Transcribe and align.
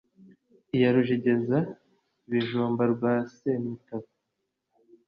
Iya 0.75 0.89
rujegeza-bijumba 0.95 2.83
rwa 2.93 3.13
semitabo, 3.35 4.07